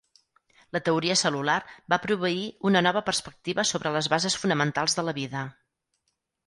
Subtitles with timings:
[0.77, 1.57] La teoria cel·lular
[1.95, 5.49] va proveir una nova perspectiva sobre les bases fonamentals de la vida.